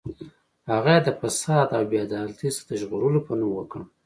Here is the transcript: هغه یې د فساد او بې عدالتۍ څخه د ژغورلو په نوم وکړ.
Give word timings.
هغه 0.71 0.91
یې 0.95 1.01
د 1.03 1.09
فساد 1.19 1.67
او 1.77 1.83
بې 1.89 1.97
عدالتۍ 2.05 2.49
څخه 2.55 2.65
د 2.69 2.71
ژغورلو 2.81 3.19
په 3.27 3.33
نوم 3.39 3.51
وکړ. 3.55 3.81